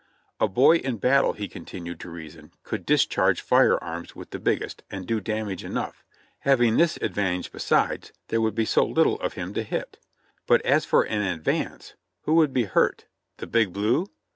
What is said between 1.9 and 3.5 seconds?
to reason, could discharge